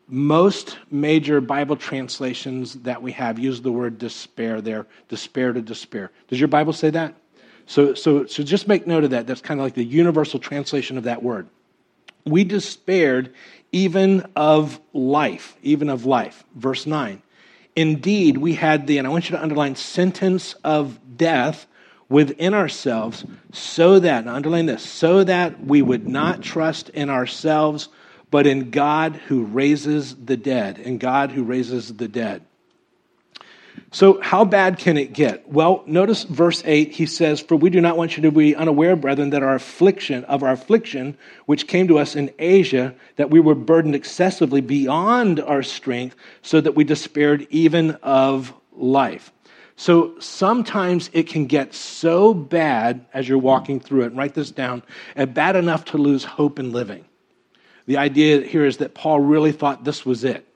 [0.09, 6.11] most major Bible translations that we have use the word despair there, despair to despair.
[6.27, 7.15] Does your Bible say that?
[7.67, 9.29] So, so, so just make note of that.
[9.29, 11.47] That's kind of like the universal translation of that word.
[12.25, 13.33] We despaired
[13.71, 16.43] even of life, even of life.
[16.57, 17.23] Verse 9.
[17.77, 21.69] Indeed, we had the, and I want you to underline, sentence of death
[22.09, 27.89] within ourselves, so that, now underline this, so that we would not trust in ourselves
[28.31, 32.43] but in God who raises the dead, in God who raises the dead.
[33.93, 35.49] So, how bad can it get?
[35.49, 38.97] Well, notice verse 8, he says, For we do not want you to be unaware,
[38.97, 41.17] brethren, that our affliction, of our affliction,
[41.47, 46.61] which came to us in Asia, that we were burdened excessively beyond our strength, so
[46.61, 49.31] that we despaired even of life.
[49.77, 54.83] So sometimes it can get so bad as you're walking through it, write this down,
[55.15, 57.05] bad enough to lose hope in living.
[57.85, 60.47] The idea here is that Paul really thought this was it.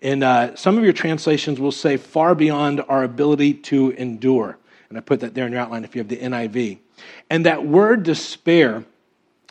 [0.00, 4.56] And uh, some of your translations will say far beyond our ability to endure.
[4.88, 6.78] And I put that there in your outline if you have the NIV.
[7.30, 8.84] And that word despair,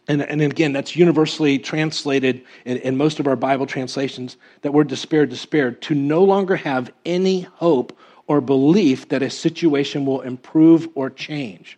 [0.07, 4.87] and, and again, that's universally translated in, in most of our Bible translations, that word
[4.87, 10.87] despair, despair, to no longer have any hope or belief that a situation will improve
[10.95, 11.77] or change.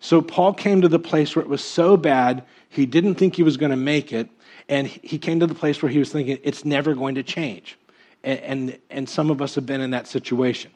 [0.00, 3.42] So Paul came to the place where it was so bad, he didn't think he
[3.42, 4.28] was going to make it,
[4.68, 7.78] and he came to the place where he was thinking, it's never going to change.
[8.24, 10.70] And, and, and some of us have been in that situation.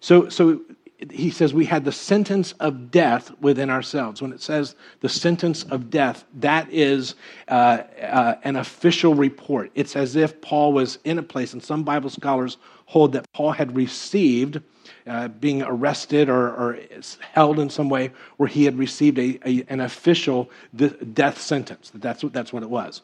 [0.00, 0.60] So, so
[1.10, 4.22] he says we had the sentence of death within ourselves.
[4.22, 7.14] When it says the sentence of death, that is
[7.48, 9.70] uh, uh, an official report.
[9.74, 13.52] It's as if Paul was in a place, and some Bible scholars hold that Paul
[13.52, 14.60] had received,
[15.06, 16.78] uh, being arrested or, or,
[17.20, 21.90] held in some way, where he had received a, a, an official death sentence.
[21.94, 23.02] That's what, that's what it was.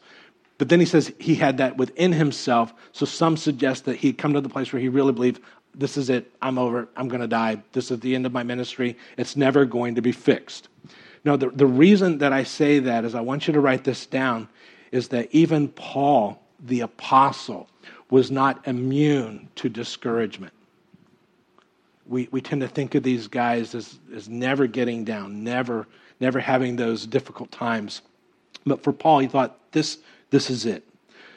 [0.57, 2.73] But then he says he had that within himself.
[2.93, 5.41] So some suggest that he'd come to the place where he really believed,
[5.75, 8.43] this is it, I'm over, I'm going to die, this is the end of my
[8.43, 10.69] ministry, it's never going to be fixed.
[11.25, 14.05] Now, the, the reason that I say that is I want you to write this
[14.05, 14.47] down
[14.91, 17.67] is that even Paul, the apostle,
[18.09, 20.53] was not immune to discouragement.
[22.05, 25.87] We, we tend to think of these guys as, as never getting down, never,
[26.19, 28.01] never having those difficult times.
[28.65, 30.83] But for Paul, he thought this this is it.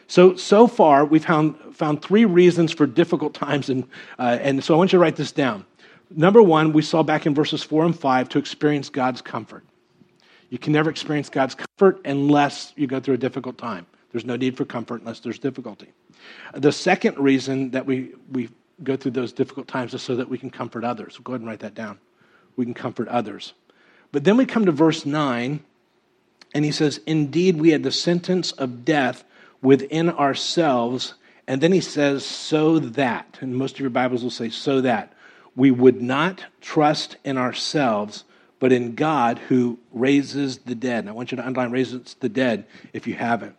[0.09, 3.85] So, so far, we've found, found three reasons for difficult times, and,
[4.19, 5.67] uh, and so I want you to write this down.
[6.11, 9.65] Number one, we saw back in verses four and five to experience God's comfort.
[10.49, 13.87] You can never experience God's comfort unless you go through a difficult time.
[14.17, 15.93] There's no need for comfort unless there's difficulty.
[16.55, 18.49] The second reason that we, we
[18.83, 21.21] go through those difficult times is so that we can comfort others.
[21.23, 21.99] Go ahead and write that down.
[22.57, 23.53] We can comfort others.
[24.13, 25.61] But then we come to verse 9,
[26.55, 29.23] and he says, Indeed, we had the sentence of death
[29.61, 31.13] within ourselves.
[31.47, 35.13] And then he says, So that, and most of your Bibles will say, So that
[35.55, 38.25] we would not trust in ourselves,
[38.61, 41.01] but in God who raises the dead.
[41.01, 43.57] And I want you to underline raises the dead if you haven't.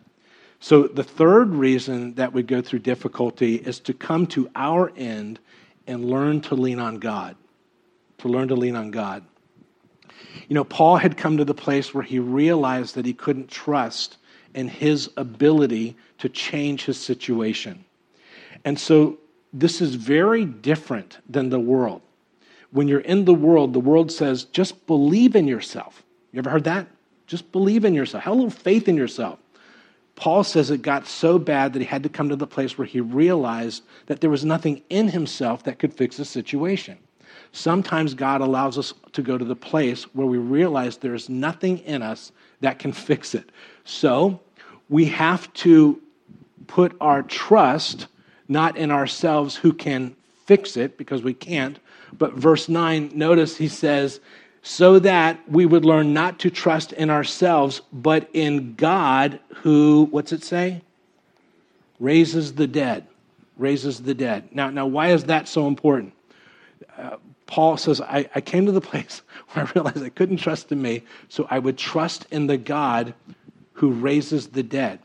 [0.60, 5.38] So the third reason that we go through difficulty is to come to our end
[5.86, 7.36] and learn to lean on God.
[8.18, 9.24] To learn to lean on God.
[10.48, 14.16] You know, Paul had come to the place where he realized that he couldn't trust
[14.54, 17.84] in his ability to change his situation.
[18.64, 19.18] And so
[19.52, 22.02] this is very different than the world.
[22.70, 26.02] When you're in the world, the world says, just believe in yourself.
[26.32, 26.86] You ever heard that?
[27.26, 28.24] Just believe in yourself.
[28.24, 29.38] Have a little faith in yourself.
[30.18, 32.86] Paul says it got so bad that he had to come to the place where
[32.86, 36.98] he realized that there was nothing in himself that could fix the situation.
[37.52, 42.02] Sometimes God allows us to go to the place where we realize there's nothing in
[42.02, 43.50] us that can fix it.
[43.84, 44.40] So
[44.88, 46.02] we have to
[46.66, 48.08] put our trust
[48.48, 50.16] not in ourselves who can
[50.46, 51.78] fix it, because we can't.
[52.16, 54.18] But verse 9, notice he says,
[54.62, 60.32] so that we would learn not to trust in ourselves, but in God who, what's
[60.32, 60.82] it say?
[62.00, 63.06] Raises the dead.
[63.56, 64.48] Raises the dead.
[64.52, 66.12] Now, now why is that so important?
[66.96, 70.70] Uh, Paul says, I, I came to the place where I realized I couldn't trust
[70.70, 73.14] in me, so I would trust in the God
[73.72, 75.00] who raises the dead.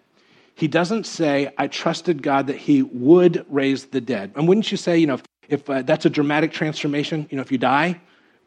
[0.56, 4.32] He doesn't say, I trusted God that he would raise the dead.
[4.36, 7.42] And wouldn't you say, you know, if, if uh, that's a dramatic transformation, you know,
[7.42, 8.00] if you die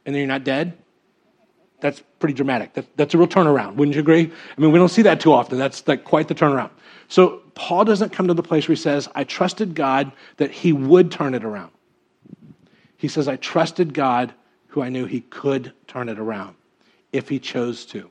[0.04, 0.76] and then you're not dead,
[1.80, 2.74] that's pretty dramatic.
[2.74, 3.74] That, that's a real turnaround.
[3.74, 4.30] Wouldn't you agree?
[4.56, 5.58] I mean, we don't see that too often.
[5.58, 6.70] That's like quite the turnaround.
[7.08, 10.72] So Paul doesn't come to the place where he says, I trusted God that he
[10.72, 11.70] would turn it around.
[12.96, 14.32] He says, I trusted God
[14.68, 16.56] who I knew he could turn it around
[17.12, 18.10] if he chose to.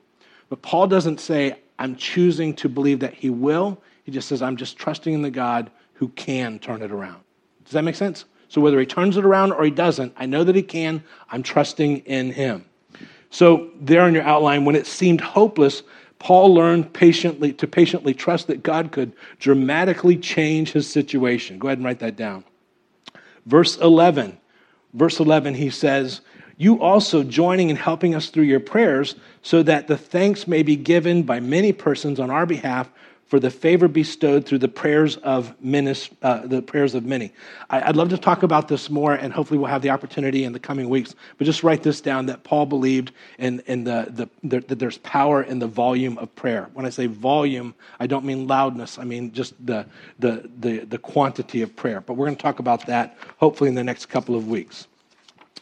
[0.49, 3.81] But Paul doesn't say, I'm choosing to believe that he will.
[4.03, 7.21] He just says, I'm just trusting in the God who can turn it around.
[7.63, 8.25] Does that make sense?
[8.47, 11.03] So whether he turns it around or he doesn't, I know that he can.
[11.29, 12.65] I'm trusting in him.
[13.35, 15.83] So there in your outline, when it seemed hopeless,
[16.19, 21.59] Paul learned patiently to patiently trust that God could dramatically change his situation.
[21.59, 22.45] Go ahead and write that down.
[23.45, 24.37] Verse 11.
[24.93, 26.21] Verse 11, he says,
[26.55, 30.77] you also joining and helping us through your prayers, so that the thanks may be
[30.77, 32.89] given by many persons on our behalf
[33.35, 37.33] for the favor bestowed through the prayers of minis, uh, the prayers of many.
[37.69, 40.53] I, would love to talk about this more, and hopefully we'll have the opportunity in
[40.53, 41.15] the coming weeks.
[41.37, 44.99] But just write this down: that Paul believed in, in the, the, the, that there's
[44.99, 46.69] power in the volume of prayer.
[46.75, 48.97] When I say volume, I don't mean loudness.
[48.97, 49.85] I mean just the
[50.17, 51.99] the the, the quantity of prayer.
[51.99, 54.87] But we're going to talk about that hopefully in the next couple of weeks.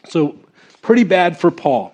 [0.08, 0.38] So
[0.84, 1.93] Pretty bad for Paul.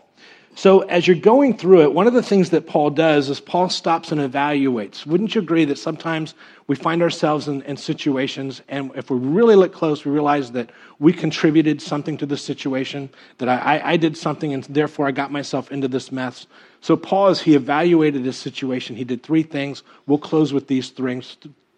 [0.60, 3.70] So, as you're going through it, one of the things that Paul does is Paul
[3.70, 5.06] stops and evaluates.
[5.06, 6.34] Wouldn't you agree that sometimes
[6.68, 10.70] we find ourselves in, in, situations, and if we really look close, we realize that
[11.00, 15.32] we contributed something to the situation, that I, I, did something, and therefore I got
[15.32, 16.46] myself into this mess.
[16.82, 19.84] So, Paul, as he evaluated his situation, he did three things.
[20.08, 21.22] We'll close with these three,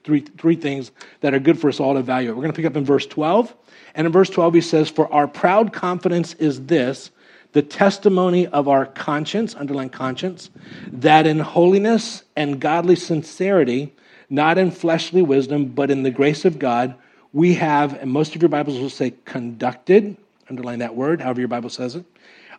[0.03, 2.36] three things that are good for us all to evaluate.
[2.36, 3.55] We're going to pick up in verse 12.
[3.93, 7.11] And in verse 12, he says, For our proud confidence is this,
[7.54, 10.49] the testimony of our conscience, underline conscience,
[10.91, 13.93] that in holiness and godly sincerity,
[14.30, 16.95] not in fleshly wisdom, but in the grace of God,
[17.34, 20.16] we have, and most of your Bibles will say conducted,
[20.49, 22.06] underline that word, however your Bible says it,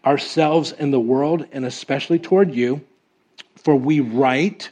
[0.05, 2.83] ourselves in the world, and especially toward you.
[3.57, 4.71] For we write,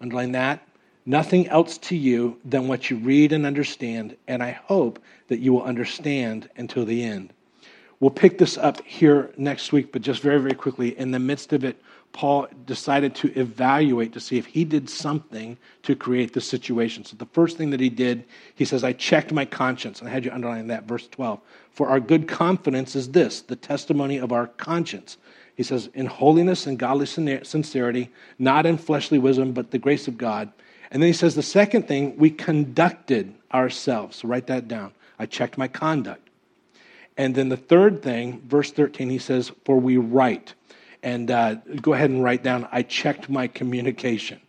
[0.00, 0.66] underline that,
[1.06, 5.52] nothing else to you than what you read and understand, and I hope that you
[5.52, 7.32] will understand until the end.
[8.00, 11.52] We'll pick this up here next week, but just very, very quickly, in the midst
[11.52, 11.76] of it,
[12.12, 17.04] Paul decided to evaluate to see if he did something to create the situation.
[17.04, 18.24] So the first thing that he did,
[18.54, 20.00] he says, I checked my conscience.
[20.00, 21.40] And I had you underline that, verse 12.
[21.72, 25.18] For our good confidence is this, the testimony of our conscience.
[25.54, 30.16] He says, in holiness and godly sincerity, not in fleshly wisdom, but the grace of
[30.16, 30.50] God.
[30.90, 34.16] And then he says the second thing, we conducted ourselves.
[34.16, 34.92] So write that down.
[35.18, 36.29] I checked my conduct.
[37.20, 40.54] And then the third thing, verse 13, he says, For we write.
[41.02, 44.40] And uh, go ahead and write down, I checked my communication.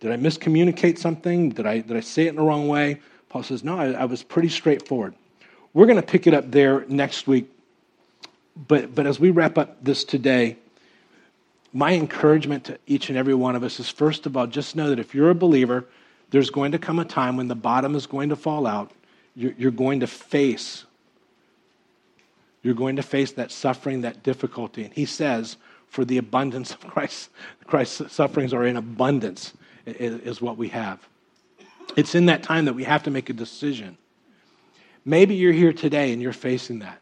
[0.00, 1.48] Did I miscommunicate something?
[1.48, 3.00] Did I, did I say it in the wrong way?
[3.30, 5.14] Paul says, No, I, I was pretty straightforward.
[5.72, 7.50] We're going to pick it up there next week.
[8.68, 10.58] But, but as we wrap up this today,
[11.72, 14.90] my encouragement to each and every one of us is first of all, just know
[14.90, 15.86] that if you're a believer,
[16.28, 18.90] there's going to come a time when the bottom is going to fall out.
[19.34, 20.84] You're, you're going to face
[22.62, 24.84] you're going to face that suffering, that difficulty.
[24.84, 25.56] And he says,
[25.88, 27.30] for the abundance of Christ,
[27.66, 29.52] Christ's sufferings are in abundance,
[29.84, 31.00] is what we have.
[31.96, 33.98] It's in that time that we have to make a decision.
[35.04, 37.00] Maybe you're here today and you're facing that.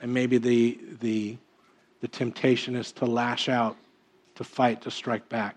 [0.00, 1.38] And maybe the, the,
[2.00, 3.76] the temptation is to lash out,
[4.34, 5.56] to fight, to strike back.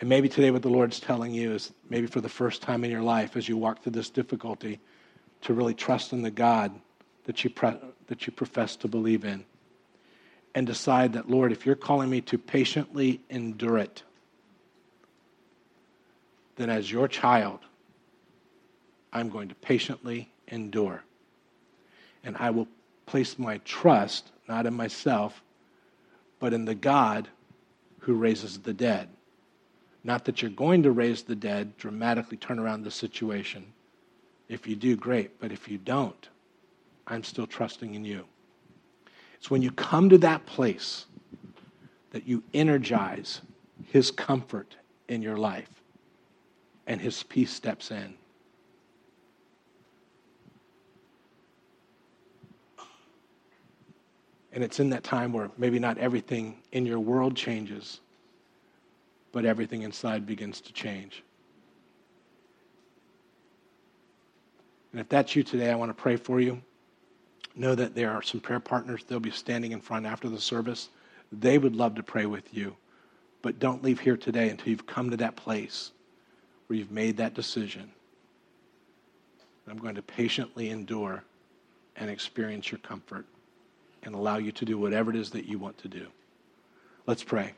[0.00, 2.90] And maybe today, what the Lord's telling you is maybe for the first time in
[2.90, 4.80] your life, as you walk through this difficulty,
[5.44, 6.72] to really trust in the God
[7.24, 7.78] that you, pre-
[8.08, 9.44] that you profess to believe in.
[10.54, 14.04] And decide that, Lord, if you're calling me to patiently endure it,
[16.56, 17.58] then as your child,
[19.12, 21.02] I'm going to patiently endure.
[22.22, 22.68] And I will
[23.06, 25.42] place my trust not in myself,
[26.38, 27.28] but in the God
[28.00, 29.08] who raises the dead.
[30.02, 33.72] Not that you're going to raise the dead, dramatically turn around the situation,
[34.48, 35.40] if you do, great.
[35.40, 36.28] But if you don't,
[37.06, 38.24] I'm still trusting in you.
[39.36, 41.06] It's when you come to that place
[42.10, 43.40] that you energize
[43.86, 44.76] His comfort
[45.08, 45.68] in your life
[46.86, 48.14] and His peace steps in.
[54.52, 58.00] And it's in that time where maybe not everything in your world changes,
[59.32, 61.23] but everything inside begins to change.
[64.94, 66.62] And if that's you today, I want to pray for you.
[67.56, 69.02] Know that there are some prayer partners.
[69.02, 70.88] They'll be standing in front after the service.
[71.32, 72.76] They would love to pray with you.
[73.42, 75.90] But don't leave here today until you've come to that place
[76.68, 77.90] where you've made that decision.
[79.68, 81.24] I'm going to patiently endure
[81.96, 83.26] and experience your comfort
[84.04, 86.06] and allow you to do whatever it is that you want to do.
[87.08, 87.54] Let's pray.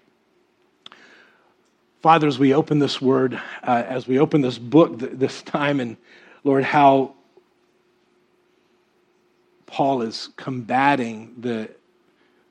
[2.01, 5.81] Father, as we open this word, uh, as we open this book th- this time,
[5.81, 5.99] and
[6.43, 7.16] Lord, how
[9.67, 11.69] Paul is combating the,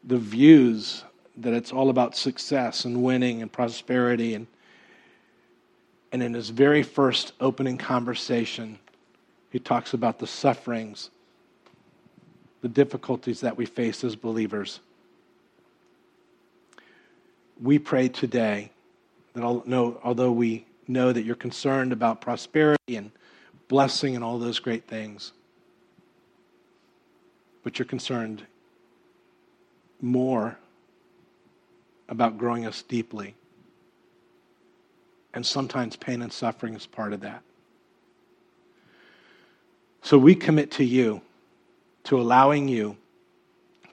[0.03, 1.03] the views
[1.37, 4.35] that it's all about success and winning and prosperity.
[4.35, 4.47] And,
[6.11, 8.79] and in his very first opening conversation,
[9.49, 11.09] he talks about the sufferings,
[12.61, 14.79] the difficulties that we face as believers.
[17.61, 18.71] We pray today
[19.33, 23.11] that although we know that you're concerned about prosperity and
[23.67, 25.31] blessing and all those great things,
[27.65, 28.43] but you're concerned
[29.99, 30.55] more
[32.07, 33.33] about growing us deeply.
[35.33, 37.41] And sometimes pain and suffering is part of that.
[40.03, 41.21] So we commit to you,
[42.03, 42.97] to allowing you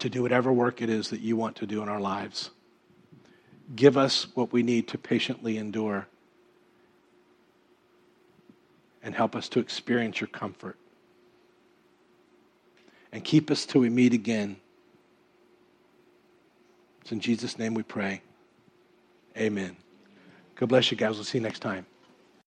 [0.01, 2.51] to do whatever work it is that you want to do in our lives.
[3.75, 6.07] Give us what we need to patiently endure
[9.03, 10.77] and help us to experience your comfort
[13.13, 14.57] and keep us till we meet again.
[17.03, 18.23] It's in Jesus' name we pray.
[19.37, 19.77] Amen.
[20.57, 21.17] God bless you guys.
[21.17, 21.87] We'll see you next time.